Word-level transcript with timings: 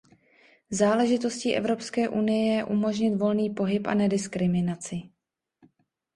Záležitostí 0.69 1.55
Evropské 1.55 2.09
unie 2.09 2.55
je 2.55 2.63
umožnit 2.65 3.15
volný 3.15 3.49
pohyb 3.49 3.87
a 3.87 3.93
nediskriminaci. 3.93 5.01